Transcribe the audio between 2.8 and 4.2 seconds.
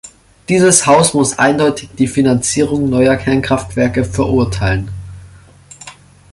neuer Kernkraftwerke